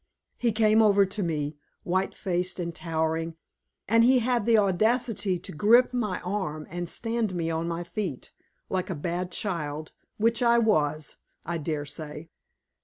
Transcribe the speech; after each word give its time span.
He 0.39 0.51
came 0.51 0.81
over 0.81 1.05
to 1.05 1.21
me, 1.21 1.57
white 1.83 2.15
faced 2.15 2.59
and 2.59 2.73
towering, 2.73 3.35
and 3.87 4.03
he 4.03 4.17
had 4.17 4.47
the 4.47 4.57
audacity 4.57 5.37
to 5.37 5.51
grip 5.51 5.93
my 5.93 6.19
arm 6.21 6.65
and 6.71 6.89
stand 6.89 7.35
me 7.35 7.51
on 7.51 7.67
my 7.67 7.83
feet, 7.83 8.31
like 8.67 8.89
a 8.89 8.95
bad 8.95 9.31
child 9.31 9.91
which 10.17 10.41
I 10.41 10.57
was, 10.57 11.17
I 11.45 11.59
dare 11.59 11.85
say. 11.85 12.29